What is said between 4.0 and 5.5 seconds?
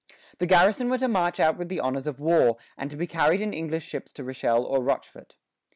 to Rochelle or Rochefort.